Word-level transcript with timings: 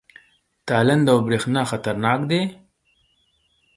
تالنده 0.67 1.11
او 1.13 1.19
برېښنا 1.27 1.61
خطرناک 1.71 2.19
دي؟ 2.29 2.41